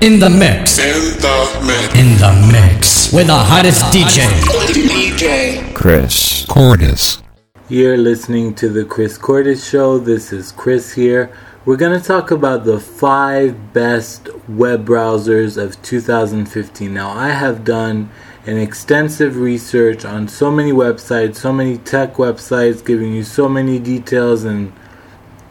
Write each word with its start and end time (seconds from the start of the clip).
In 0.00 0.18
the 0.18 0.30
mix. 0.30 0.78
In 0.78 1.18
the 1.20 1.60
mix. 1.66 1.94
In 1.94 2.16
the 2.16 2.48
mix. 2.50 3.12
With 3.12 3.26
the 3.26 3.36
hottest 3.36 3.84
DJ. 3.86 4.26
DJ. 4.72 5.74
Chris 5.74 6.46
Cordis. 6.46 7.22
You're 7.68 7.98
listening 7.98 8.54
to 8.54 8.70
the 8.70 8.84
Chris 8.86 9.18
Cordis 9.18 9.68
Show. 9.68 9.98
This 9.98 10.32
is 10.32 10.52
Chris 10.52 10.94
here. 10.94 11.30
We're 11.66 11.76
going 11.76 11.98
to 11.98 12.04
talk 12.04 12.30
about 12.30 12.64
the 12.64 12.80
five 12.80 13.74
best 13.74 14.28
web 14.48 14.86
browsers 14.86 15.62
of 15.62 15.80
2015. 15.82 16.94
Now, 16.94 17.10
I 17.10 17.28
have 17.28 17.64
done 17.64 18.10
an 18.46 18.56
extensive 18.56 19.36
research 19.36 20.06
on 20.06 20.28
so 20.28 20.50
many 20.50 20.72
websites, 20.72 21.36
so 21.36 21.52
many 21.52 21.76
tech 21.76 22.14
websites, 22.14 22.84
giving 22.84 23.12
you 23.12 23.22
so 23.22 23.48
many 23.50 23.78
details 23.78 24.44
and 24.44 24.72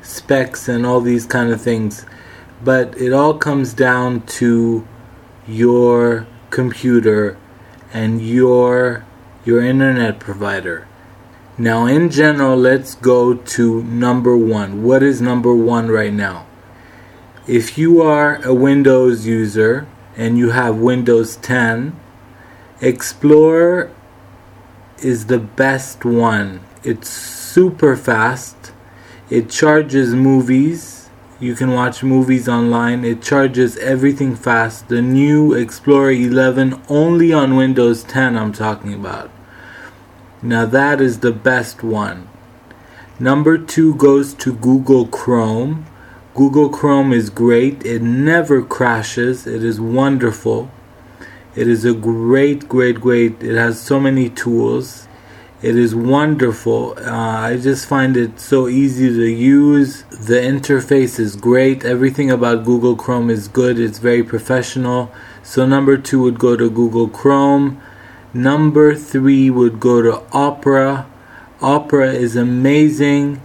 specs 0.02 0.68
and 0.68 0.86
all 0.88 1.02
these 1.02 1.28
kind 1.28 1.52
of 1.52 1.62
things. 1.62 2.06
But 2.64 2.98
it 2.98 3.12
all 3.14 3.36
comes 3.36 3.74
down 3.74 4.22
to 4.38 4.88
your 5.48 6.28
computer 6.50 7.38
and 7.94 8.22
your 8.22 9.06
your 9.44 9.64
internet 9.64 10.20
provider. 10.20 10.88
Now, 11.58 11.86
in 11.86 12.10
general, 12.10 12.56
let's 12.56 12.96
go 12.96 13.34
to 13.34 13.84
number 13.84 14.38
one. 14.38 14.84
What 14.84 15.04
is 15.04 15.22
number 15.22 15.54
one 15.54 15.90
right 15.90 16.14
now? 16.14 16.46
If 17.48 17.78
you 17.78 18.02
are 18.02 18.40
a 18.46 18.54
Windows 18.54 19.26
user 19.26 19.88
and 20.16 20.38
you 20.38 20.52
have 20.52 20.78
Windows 20.78 21.36
10, 21.38 22.00
Explorer 22.82 23.92
is 25.04 25.28
the 25.28 25.38
best 25.38 26.04
one. 26.04 26.62
It's 26.84 27.10
super 27.10 27.96
fast. 27.96 28.72
It 29.30 29.52
charges 29.52 30.16
movies. 30.16 31.01
You 31.42 31.56
can 31.56 31.72
watch 31.74 32.04
movies 32.04 32.48
online. 32.48 33.04
It 33.04 33.24
charges 33.24 33.76
everything 33.78 34.36
fast. 34.36 34.90
The 34.90 35.02
new 35.02 35.54
Explorer 35.54 36.12
11 36.12 36.80
only 36.88 37.34
on 37.34 37.56
Windows 37.56 38.04
10 38.04 38.38
I'm 38.38 38.54
talking 38.54 38.94
about. 38.94 39.32
Now 40.44 40.68
that 40.68 41.02
is 41.02 41.22
the 41.22 41.32
best 41.32 41.82
one. 41.82 42.30
Number 43.20 43.58
two 43.58 43.96
goes 43.96 44.36
to 44.36 44.54
Google 44.54 45.08
Chrome. 45.08 45.88
Google 46.36 46.70
Chrome 46.70 47.12
is 47.12 47.32
great. 47.32 47.84
It 47.84 48.04
never 48.04 48.62
crashes. 48.62 49.48
It 49.48 49.64
is 49.64 49.82
wonderful. 49.82 50.70
It 51.56 51.68
is 51.68 51.84
a 51.86 51.96
great, 51.96 52.70
great, 52.70 53.02
great. 53.02 53.42
It 53.42 53.56
has 53.56 53.82
so 53.82 54.00
many 54.00 54.30
tools. 54.30 55.08
It 55.62 55.76
is 55.76 55.94
wonderful. 55.94 56.96
Uh, 56.98 57.12
I 57.12 57.58
just 57.58 57.86
find 57.86 58.18
it 58.18 58.40
so 58.40 58.68
easy 58.68 59.10
to 59.10 59.30
use. 59.30 60.02
The 60.10 60.40
interface 60.42 61.20
is 61.20 61.36
great. 61.36 61.86
Everything 61.86 62.32
about 62.32 62.66
Google 62.66 62.96
Chrome 62.96 63.30
is 63.30 63.48
good. 63.48 63.78
It's 63.80 64.00
very 64.00 64.24
professional. 64.24 65.12
So, 65.44 65.68
number 65.68 65.98
two 65.98 66.20
would 66.24 66.40
go 66.40 66.56
to 66.56 66.68
Google 66.68 67.08
Chrome. 67.08 67.80
Number 68.34 68.96
three 68.96 69.52
would 69.52 69.80
go 69.80 70.02
to 70.02 70.24
Opera. 70.32 71.06
Opera 71.62 72.12
is 72.12 72.36
amazing, 72.36 73.40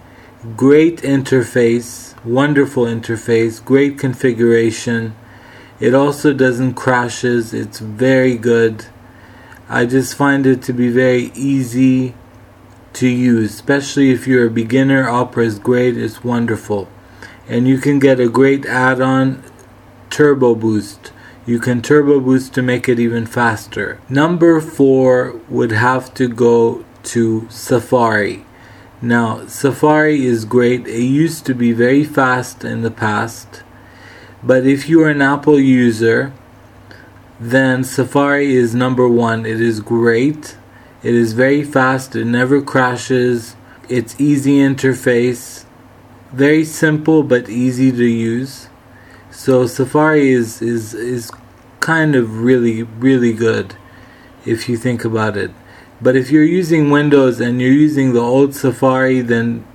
great 0.57 1.03
interface, 1.03 2.15
wonderful 2.25 2.87
interface, 2.87 3.63
great 3.63 3.99
configuration. 3.99 5.15
It 5.81 5.95
also 5.95 6.33
doesn't 6.33 6.75
crashes. 6.75 7.53
It's 7.53 7.79
very 7.79 8.39
good. 8.39 8.87
I 9.69 9.85
just 9.85 10.15
find 10.15 10.47
it 10.47 10.63
to 10.63 10.73
be 10.73 10.89
very 10.89 11.33
easy 11.35 12.15
to 12.95 13.09
use, 13.09 13.55
especially 13.55 14.11
if 14.11 14.27
you're 14.27 14.47
a 14.47 14.51
beginner. 14.51 15.09
Opera 15.09 15.45
is 15.45 15.59
great. 15.59 15.97
It's 15.97 16.23
wonderful. 16.23 16.89
And 17.49 17.67
you 17.67 17.79
can 17.79 17.99
get 17.99 18.21
a 18.21 18.29
great 18.29 18.65
add-on 18.65 19.43
Turbo 20.11 20.55
Boost. 20.55 21.13
You 21.47 21.61
can 21.61 21.81
turbo 21.81 22.19
boost 22.19 22.55
to 22.55 22.63
make 22.63 22.89
it 22.89 22.99
even 22.99 23.25
faster. 23.25 24.01
Number 24.09 24.61
four 24.61 25.41
would 25.49 25.71
have 25.71 26.13
to 26.15 26.27
go 26.27 26.85
to 27.05 27.47
Safari. 27.49 28.45
Now, 29.01 29.47
Safari 29.47 30.27
is 30.27 30.45
great. 30.45 30.89
It 30.89 31.05
used 31.05 31.47
to 31.47 31.55
be 31.55 31.71
very 31.71 32.03
fast 32.03 32.65
in 32.65 32.83
the 32.83 32.91
past, 32.91 33.63
but 34.43 34.67
if 34.67 34.89
you 34.89 35.03
are 35.05 35.11
an 35.11 35.23
Apple 35.23 35.61
user, 35.61 36.33
then 37.39 37.85
Safari 37.85 38.55
is 38.55 38.75
number 38.75 39.09
one. 39.09 39.45
It 39.45 39.61
is 39.61 39.81
great. 39.81 40.57
It 41.03 41.15
is 41.15 41.35
very 41.35 41.63
fast. 41.63 42.17
It 42.17 42.25
never 42.25 42.63
crashes. 42.63 43.57
It's 43.89 44.19
easy 44.19 44.59
interface. 44.59 45.65
Very 46.33 46.65
simple 46.65 47.23
but 47.23 47.49
easy 47.49 47.93
to 47.93 48.05
use. 48.05 48.69
So 49.31 49.67
Safari 49.67 50.31
is 50.31 50.63
is 50.63 50.95
is 50.95 51.31
kind 51.81 52.17
of 52.17 52.41
really 52.41 52.83
really 52.83 53.33
good 53.33 53.77
if 54.45 54.69
you 54.69 54.77
think 54.77 55.05
about 55.05 55.37
it. 55.37 55.51
But 56.01 56.17
if 56.17 56.31
you're 56.31 56.45
using 56.45 56.91
Windows 56.91 57.41
and 57.41 57.61
you're 57.61 57.71
using 57.71 58.13
the 58.13 58.21
old 58.21 58.55
Safari 58.55 59.21
then 59.21 59.67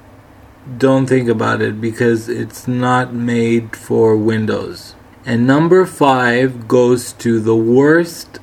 don't 0.78 1.08
think 1.08 1.30
about 1.30 1.62
it 1.62 1.80
because 1.80 2.28
it's 2.30 2.68
not 2.68 3.14
made 3.14 3.76
for 3.76 4.16
Windows. 4.16 4.96
And 5.26 5.46
number 5.46 5.86
5 5.86 6.68
goes 6.68 7.14
to 7.14 7.40
the 7.40 7.56
worst 7.56 8.40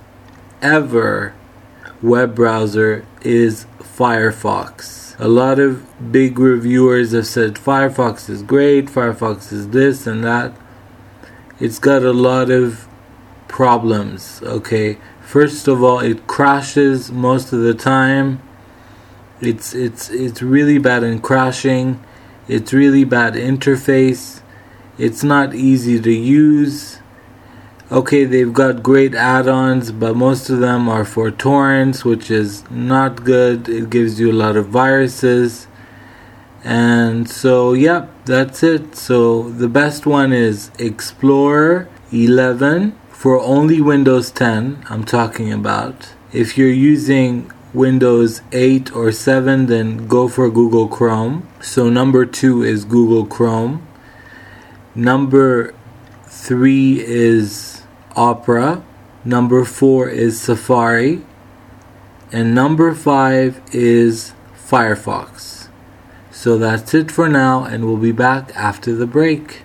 ever 0.62 1.34
web 2.00 2.34
browser 2.34 3.04
is 3.22 3.66
Firefox. 3.80 5.18
A 5.18 5.26
lot 5.26 5.58
of 5.58 6.12
big 6.12 6.38
reviewers 6.38 7.12
have 7.12 7.26
said 7.26 7.54
Firefox 7.54 8.30
is 8.30 8.42
great, 8.42 8.86
Firefox 8.86 9.52
is 9.52 9.70
this 9.70 10.06
and 10.06 10.22
that 10.22 10.54
it's 11.60 11.80
got 11.80 12.04
a 12.04 12.12
lot 12.12 12.50
of 12.50 12.86
problems. 13.48 14.40
Okay, 14.44 14.98
first 15.20 15.66
of 15.66 15.82
all, 15.82 15.98
it 15.98 16.28
crashes 16.28 17.10
most 17.10 17.52
of 17.52 17.60
the 17.60 17.74
time. 17.74 18.40
It's 19.40 19.74
it's 19.74 20.10
it's 20.10 20.40
really 20.42 20.78
bad 20.78 21.02
in 21.02 21.20
crashing. 21.20 22.00
It's 22.46 22.72
really 22.72 23.04
bad 23.04 23.34
interface. 23.34 24.40
It's 24.98 25.22
not 25.22 25.54
easy 25.54 26.00
to 26.00 26.12
use. 26.12 26.98
Okay, 27.90 28.24
they've 28.24 28.52
got 28.52 28.82
great 28.82 29.14
add-ons, 29.14 29.92
but 29.92 30.14
most 30.14 30.50
of 30.50 30.58
them 30.58 30.88
are 30.88 31.04
for 31.04 31.30
torrents, 31.30 32.04
which 32.04 32.30
is 32.30 32.68
not 32.70 33.24
good. 33.24 33.68
It 33.68 33.88
gives 33.88 34.20
you 34.20 34.30
a 34.30 34.40
lot 34.44 34.56
of 34.56 34.66
viruses. 34.66 35.68
And 36.64 37.30
so, 37.30 37.72
yep, 37.72 38.10
that's 38.26 38.62
it. 38.62 38.96
So 38.96 39.48
the 39.48 39.68
best 39.68 40.04
one 40.04 40.32
is 40.34 40.70
Explorer 40.78 41.88
11 42.12 42.98
for 43.08 43.40
only 43.40 43.80
Windows 43.80 44.30
10. 44.30 44.84
I'm 44.90 45.04
talking 45.04 45.52
about. 45.52 46.12
If 46.32 46.58
you're 46.58 46.68
using 46.68 47.50
Windows 47.72 48.42
8 48.52 48.94
or 48.94 49.12
7, 49.12 49.66
then 49.66 50.08
go 50.08 50.28
for 50.28 50.50
Google 50.50 50.88
Chrome. 50.88 51.48
So 51.60 51.88
number 51.88 52.26
two 52.26 52.62
is 52.62 52.84
Google 52.84 53.24
Chrome. 53.24 53.87
Number 54.98 55.76
three 56.26 57.00
is 57.06 57.84
Opera. 58.16 58.82
Number 59.24 59.64
four 59.64 60.08
is 60.08 60.40
Safari. 60.40 61.22
And 62.32 62.52
number 62.52 62.92
five 62.96 63.62
is 63.72 64.32
Firefox. 64.56 65.68
So 66.32 66.58
that's 66.58 66.94
it 66.94 67.12
for 67.12 67.28
now, 67.28 67.62
and 67.62 67.84
we'll 67.84 67.96
be 67.96 68.10
back 68.10 68.50
after 68.56 68.92
the 68.92 69.06
break. 69.06 69.62